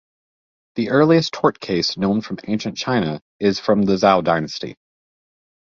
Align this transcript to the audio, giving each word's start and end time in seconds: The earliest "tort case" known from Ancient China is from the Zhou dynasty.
The 0.77 0.89
earliest 0.89 1.31
"tort 1.31 1.59
case" 1.59 1.95
known 1.95 2.21
from 2.21 2.39
Ancient 2.47 2.75
China 2.75 3.21
is 3.39 3.59
from 3.59 3.83
the 3.83 3.97
Zhou 3.97 4.23
dynasty. 4.23 4.75